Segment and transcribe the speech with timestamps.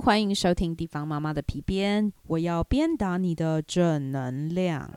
[0.00, 4.90] 欢迎收听地方妈妈的皮鞭，我要鞭打你的正能量。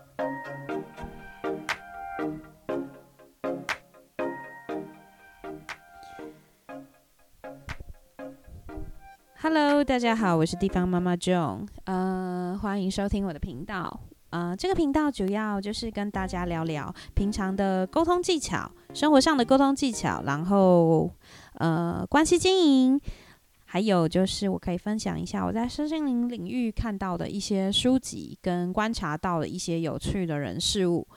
[9.42, 14.00] Hello，大家好，我是地方妈妈 Joan，呃，欢迎收听我的频道。
[14.30, 21.12] 呃，这个频道主要就是跟大家聊聊平常的沟通技巧，生活上的沟通技巧，然后
[21.56, 23.02] 呃，关系经营。
[23.74, 31.08] 还有就是，我可以分享一下我在身心灵领域看到的一些书籍，跟观察到的一些有趣的人事物。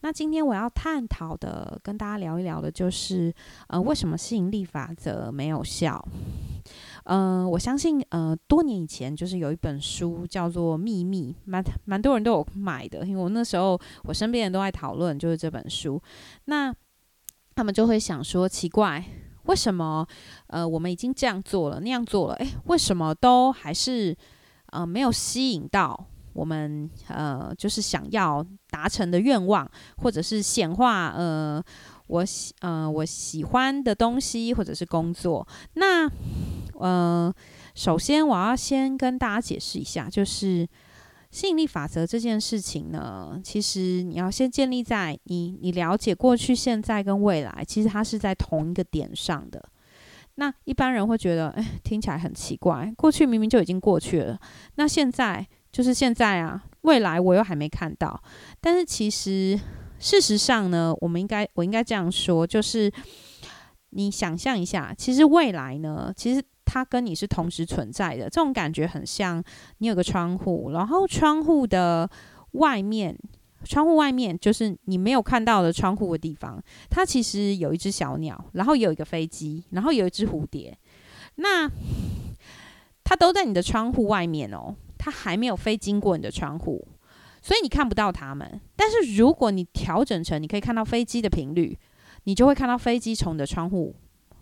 [0.00, 3.32] 那今天我要探讨的，跟大家聊一聊的，就是
[3.68, 6.04] 呃，为什么吸引力法则没有效？
[7.04, 16.02] 嗯，我相信呃，多年以前就是有一本书叫做《秘密》，蛮蛮多人都有买的，因为我那时候我身边人都在讨论，就是这本书。
[16.46, 16.74] 那
[17.54, 19.04] 他们就会想说，奇怪。
[19.50, 20.06] 为什么？
[20.46, 24.16] 呃，我们已经这样做了，那样做了，诶，为什么都还是
[24.66, 31.60] 呃没有吸引到我们呃就是想要达成的愿望，或者是显化呃
[32.06, 35.44] 我喜呃我喜欢的东西，或者是工作？
[35.74, 36.08] 那
[36.78, 37.34] 呃，
[37.74, 40.68] 首先我要先跟大家解释一下，就是。
[41.30, 49.62] 吸引力法则这件事情呢，其实你要先建立在你你了解过去、现在跟未来，其实它是在同一个点上的。
[50.34, 54.38] 那一般人会觉得，哎，听起来很奇怪，过去明明就已经过去了，
[54.74, 58.20] 那现在就是现在啊，未来我又还没看到。
[58.60, 59.58] 但是其实
[59.98, 62.92] 事实上呢，我们应该我应该这样说，就是
[63.90, 66.42] 你想象一下，其实未来呢，其实。
[66.72, 69.42] 它跟你是同时存在的，这种感觉很像
[69.78, 72.08] 你有个窗户，然后窗户的
[72.52, 73.18] 外面，
[73.64, 80.78] 窗户外面就是你没有看到的窗户的地方，它其实有一只小鸟，然后有一个飞机，然后有一只蝴蝶，
[81.34, 81.68] 那
[83.02, 86.86] 它都在你的窗户外面哦，它还没有飞经过你的窗户，
[87.42, 88.60] 所以你看不到它们。
[88.76, 91.76] 但是如果你调整成你可以看到飞机的频率，
[92.24, 93.96] 你就会看到飞机从你的窗户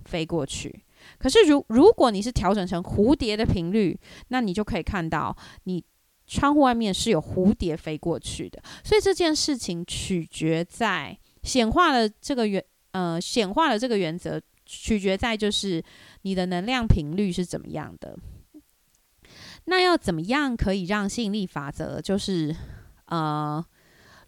[0.04, 0.84] 飞过去。
[1.16, 3.98] 可是，如如果你是调整成蝴蝶的频率，
[4.28, 5.82] 那你就可以看到你
[6.26, 8.60] 窗户外面是有蝴蝶飞过去的。
[8.84, 15.82] 所以这件事情取决在显化的这个原呃显化的这个原则，取决在就是
[16.22, 18.18] 你的能量频率是怎么样的。
[19.64, 22.54] 那要怎么样可以让吸引力法则就是
[23.06, 23.64] 呃？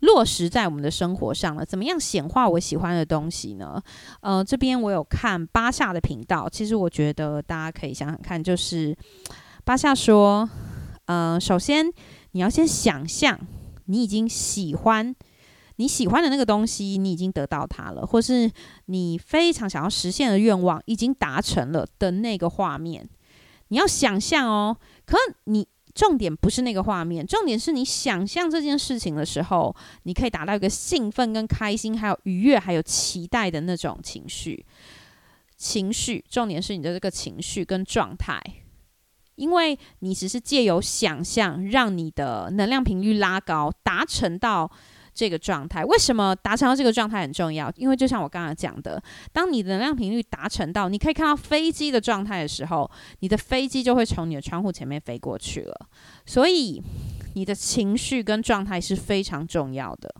[0.00, 3.82] 落实在我们的生活上了，怎么样显化我喜欢的东西呢？
[4.20, 8.96] 呃，这边我有看巴夏的频道，其实我觉得大家可以想想看，就是
[9.64, 10.48] 巴夏说，
[11.04, 11.86] 呃，首先
[12.32, 13.38] 你要先想象
[13.86, 15.14] 你已经喜欢
[15.76, 18.50] 你喜欢的那个东西，你已经得到它了，或是
[18.86, 23.08] 你非常想要实现的愿望已经达成了的那个画面，
[23.68, 25.68] 你要想象哦，可你。
[25.94, 29.74] 重点不是那个画面，重点是你想象这件事情的时候，
[30.04, 34.64] 你可以达到一个兴奋、跟开心，还有愉悦，还有期待的那种情绪。
[35.56, 38.40] 情绪，重点是你的这个情绪跟状态，
[39.34, 44.70] 因为你只是借由想象，让你的能量频率拉高，达成到。
[45.12, 47.72] 这个状态为什么达成到这个状态很重要？
[47.76, 55.86] 因为就像我刚刚讲的，当你的能量频率达成到你可以看到飞机的状态的时候，你的飞机就会从你的窗户前面飞过去了。
[56.24, 56.82] 所以
[57.34, 60.14] 你的情绪跟状态是非常重要的。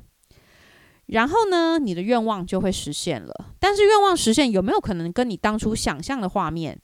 [1.07, 3.47] 然后呢，你的愿望就会实现了。
[3.59, 6.79] 但是愿望实现有没有可能跟你当初想象的画面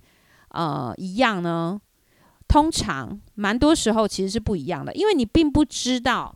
[0.51, 1.81] 呃一样呢？
[2.49, 6.35] 通常蛮多时候其实是不一样的，因为你并不知道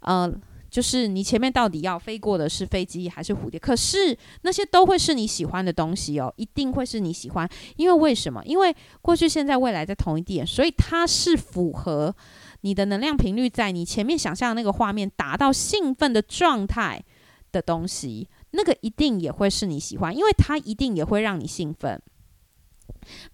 [0.00, 0.32] 呃。
[0.72, 3.60] 就是你前面到底要飞过的是飞机还是蝴蝶？
[3.60, 7.46] 可是那些都会是你喜欢的东西哦，一定会是你喜欢。
[7.76, 8.42] 因为为什么？
[8.46, 12.16] 因为过去、现在、未来在同一点，所以它是符合
[12.62, 17.04] 你的能量频率，在你前面想象的那个画面达到兴奋的状态
[17.52, 22.00] 的东西，那个一定也会是你喜欢，因为它一定也会让你兴奋。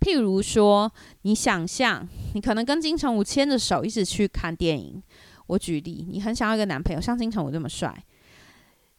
[0.01, 5.01] 譬如说，你想象你可能跟金城武牵着手一起去看电影。
[5.49, 7.93] 我举例，你很想要一个男朋友像金城武这么帅，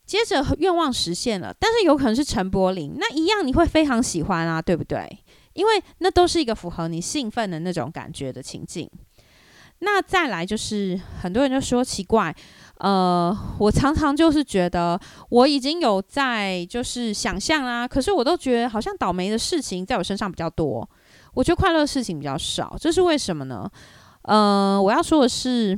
[0.05, 5.07] 接着愿望实现了，但是有可能是陈柏霖，那一样你会非常喜欢啊，对不对？
[5.53, 8.89] 因为那都是一个符合你兴奋的那种感觉的情境。
[9.79, 12.35] 那再来就是很多人就说奇怪，
[12.79, 14.99] 呃，我常常就是觉得
[15.29, 20.89] 我已经有在就是想象啦，可是我都觉得好像倒霉的事情在我身上比较多，
[21.35, 23.69] 我觉得快乐的事情比较少，这是为什么呢？
[24.23, 25.77] 呃，我要说的是。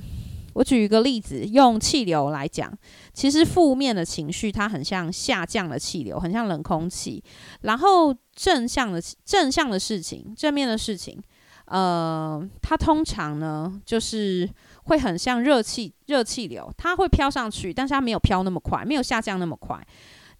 [0.53, 2.71] 我举一个例子，用气流来讲，
[3.13, 7.24] 其实负面的情绪它很像下降的气流，很像冷空气。
[7.62, 11.21] 然后正向的正向的事情，正面的事情，
[11.65, 14.50] 呃，它通常呢就是
[14.83, 19.80] 会很像热气热气流，它会飘上去，但是它没有飘那么快，没有下降那么快。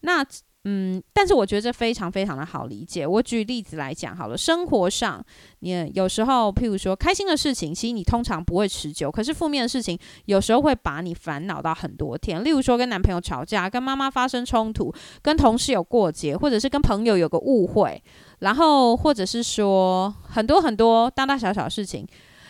[0.02, 0.26] 那
[0.64, 3.06] 嗯，但是我觉得这非常非常的好理解。
[3.08, 5.24] 我举例子来讲好了，生活上
[5.62, 12.44] 你有时候，譬如说开心的事情，其实你通常不会持久；可是负面的事情，有时候会把你烦恼到很多天。
[12.44, 14.94] 例如说跟男朋友吵架，跟妈妈发生冲突，
[15.24, 18.04] 跟同事有过节，或者是跟朋友有个误会，
[18.40, 22.08] 然后或者是说很多很多大大小小的事情。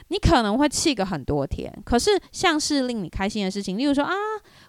[0.07, 4.13] 你可能会气个很多天，可是像是令你开心的事情，例如说啊，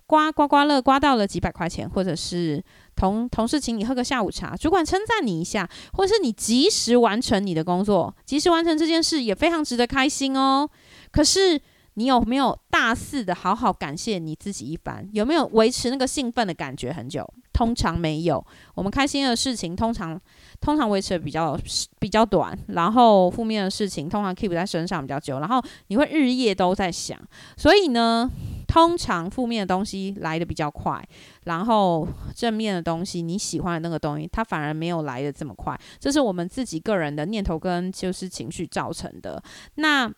[0.06, 2.62] 刮刮刮乐刮到了几百块钱，或者是
[2.96, 10.68] 同同事请你喝个下午茶，主管称赞你一下，或者是你及时完成你的工作，及时完成这件事也非常值得开心哦。
[11.10, 11.60] 可是
[11.94, 15.08] 你有没有大肆的好好感谢你自己一番？
[15.12, 17.28] 有没有维持那个兴奋的感觉很久？
[17.52, 18.44] 通常没有。
[18.74, 20.20] 我们开心的事情通常。
[20.60, 21.58] 通常维持的比较
[21.98, 27.18] 比较短，然后负面的事情通常 keep 在身上比较久，然后你会日夜都在想，
[27.56, 28.30] 所以呢，
[28.72, 31.06] 通常负面的东西来的比较快，
[31.44, 39.42] 然后正面的东西你喜欢的那个东西，它反而没有来的这么快，这是我们自己个人的念头跟就是情绪造成的。
[39.74, 40.10] 那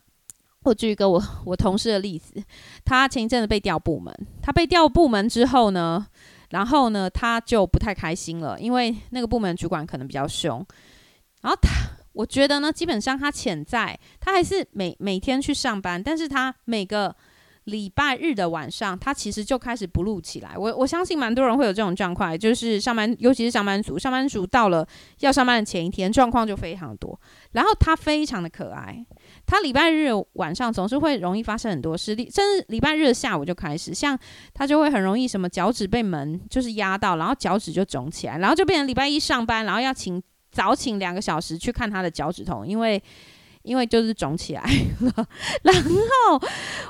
[0.63, 2.41] 我举一个我我同事的例子，
[2.85, 6.07] 他前一阵子被调部门，他被调部门之后呢？
[6.51, 10.65] 然后呢，他就不太开心了，因为那个部门主管可能比较凶。
[11.41, 11.69] 然后他，
[12.13, 17.13] 我觉得呢，基本上他潜在，他还是每每天去上班，但是他每个。
[17.65, 20.55] 礼拜日的晚上，他其实就开始不录起来。
[20.55, 24.87] 我我相信蛮多人会有这种状况，就是上班，尤其是上班族，上班族到了
[25.21, 27.19] 要上班的前一天，状况就非常多。
[27.53, 29.03] 然后他非常的可爱，
[29.47, 34.17] 他礼拜日晚上总是会容易发生很多事，甚至礼拜日的下午就开始，像
[34.53, 40.21] 他就会很容易什么脚趾被门就是压到，然后脚趾就肿起来，然后就变成礼拜一上班，然后要请
[40.51, 43.01] 早请两个小时去看他的脚趾头，因为。
[43.65, 44.61] 因为就是肿起来
[45.01, 45.27] 了，
[45.63, 46.41] 然后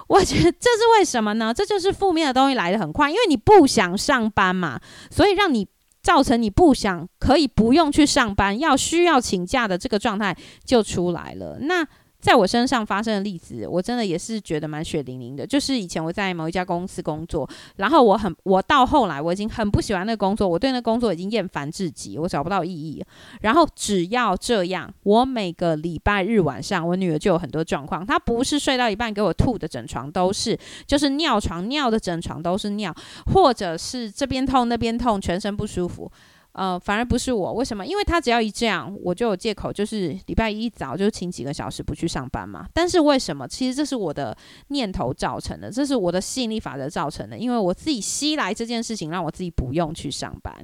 [0.08, 1.54] 我觉得这是为什么呢？
[1.54, 4.80] 这就是负面的东西来的很快，因为你不想上班嘛，
[5.10, 5.68] 所以让你
[6.04, 11.58] 造成你不想可以不用去上班，要需要请假的这个状态就出来了。
[11.62, 11.88] 那。
[12.26, 15.46] 在我身上发生的例子，我真的也是觉得蛮血淋淋的。
[15.46, 23.06] 就是以前我在某一家公司工作，然后我很，我到后来我已经很不喜欢那个工作，我对那工作已经厌烦至极，我找不到意义。
[23.42, 28.04] 然后只要这样，我每个礼拜日晚上，我女儿就有很多状况。
[28.04, 30.58] 她不是睡到一半给我吐的整床都是，
[30.88, 32.92] 就是尿床尿的整床都是尿，
[33.28, 36.12] 或者是这边痛那边痛，全身不舒服。
[36.56, 37.86] 呃，反而不是我，为什么？
[37.86, 42.66] 因为他只要一这样，我就有借口，就是礼拜一早就请几个小时不去上班嘛。
[42.74, 43.46] 但是为什么？
[43.46, 44.36] 其实这是我的
[44.70, 47.38] 念头造成的，这是我的吸引力法则造成的。
[47.38, 50.56] 因为我自己吸来这件事情，让我自己不用去上班。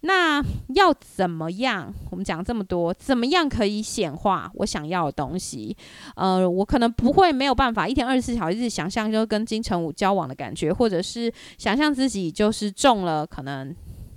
[0.00, 0.42] 那
[0.74, 1.94] 要怎么样？
[2.10, 5.76] 我们讲这么多，怎么样可以显化我想要的东西？
[6.16, 13.72] 呃，我可能不会没有办法一天二十四小时想象就跟金城武交往的感觉，或者是想象自己就是中了可能。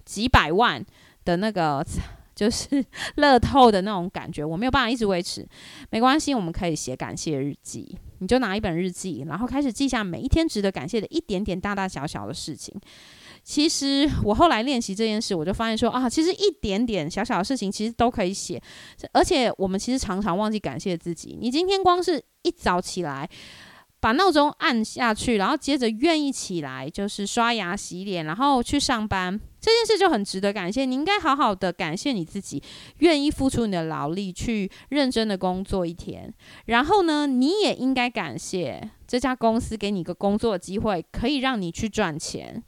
[0.06, 0.84] 几百万
[1.26, 1.86] 的那个
[2.36, 2.84] 就是
[3.16, 5.48] 乐透的那种感觉，我没有办法一直维持。
[5.90, 7.98] 没关系，我们可以写感谢日记。
[8.20, 12.74] 你就拿一本日记，然后开始记下每一天值得感谢的一点点大大小小的事情。
[13.42, 18.62] 其实我后来练习这件事，我就发现说啊，其实一点点小小的事情其实都可以写。
[19.14, 21.38] 而且我们其实常常忘记感谢自己。
[21.40, 23.30] 你今天光是一早起来。
[23.98, 30.86] 把闹钟按下去，然后接着愿意起来，就是刷牙、洗脸，然后去上班，这件事就很值得感谢。
[30.86, 32.62] 你应该好好的感谢你自己，
[33.00, 36.32] 愿意付出你的劳力去认真的工作一天。
[36.68, 42.64] 然后呢，你也应该感谢这家公司给你一个工作机会，可以让你去赚钱。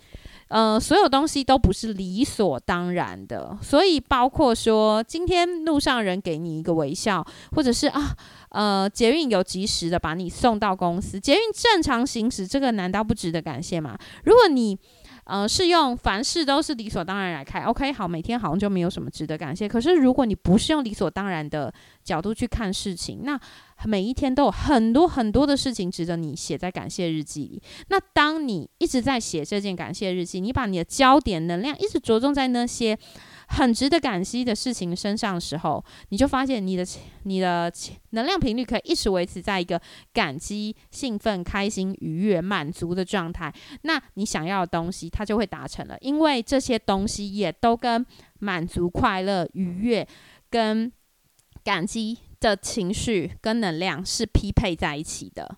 [0.47, 8.15] 呃，所有东西都不是理所当然的，所以包括说，今天路上人给你一个微笑，或者是啊，
[8.51, 13.97] 呃，捷运有及时的把你送到公司，捷运正常行驶，这个难道不值得感谢吗？
[14.23, 14.79] 如果你
[15.27, 19.67] 呃，是用凡事都是理所当然来看，OK，好，每天好像就没有什么值得感谢。
[19.67, 23.37] 可是如果你不是用理所当然的角度去看事情，那
[23.83, 27.61] 每一天都有很多很多的事情值得你写在感谢日记里。
[27.89, 32.97] 那当你一直在写这件感谢日记，你把你的焦点能量一直着重在那些。
[33.47, 36.85] 很值得感激的事情身上的时候，你就发现你的
[37.23, 37.71] 你的
[38.11, 39.81] 能量频率可以一直维持在一个
[40.13, 43.53] 感激、兴奋、开心、愉悦、满足的状态。
[43.83, 48.05] 那你想要的东西，它就会达成了，因为这些东西也都跟
[48.39, 50.07] 满足、快乐、愉悦
[50.49, 50.91] 跟
[51.63, 55.57] 感激的情绪跟能量是匹配在一起的。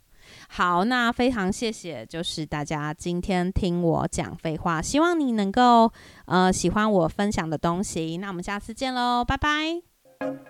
[0.51, 5.91] 好，那非常谢谢，就是大家今天听我讲废话，希望你能够
[6.25, 8.17] 呃喜欢我分享的东西。
[8.17, 10.48] 那我们下次见喽，拜拜。